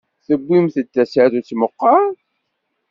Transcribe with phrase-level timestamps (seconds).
[0.25, 2.11] Tewwimt-d tasarut meqqar?